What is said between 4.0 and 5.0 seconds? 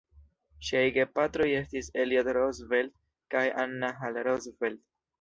Hall Roosevelt.